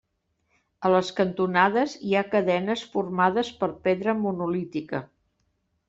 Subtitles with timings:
[0.87, 5.09] A les cantonades hi ha cadenes formades per pedra monolítica.